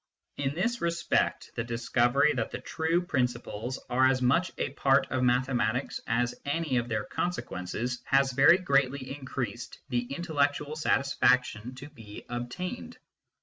In 0.37 0.55
this 0.55 0.81
respect, 0.81 1.51
the 1.53 1.63
discovery 1.63 2.33
that 2.33 2.49
the 2.49 2.57
true 2.59 3.03
principles 3.05 3.77
are 3.87 4.07
as 4.07 4.19
much 4.19 4.51
a 4.57 4.71
part 4.71 5.05
of 5.11 5.21
mathe 5.21 5.45
matics 5.49 5.99
as 6.07 6.33
any 6.43 6.77
of 6.77 6.89
their 6.89 7.03
consequences 7.03 8.01
has 8.05 8.31
very 8.31 8.57
greatly 8.57 9.15
increased 9.15 9.77
the 9.89 10.05
intellectual 10.11 10.75
satisfaction 10.75 11.75
to 11.75 11.87
be 11.87 12.25
obtained. 12.29 12.97